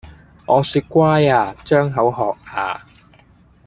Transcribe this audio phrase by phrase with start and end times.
[0.47, 1.55] 我說乖呀！
[1.63, 2.83] 張口喝呀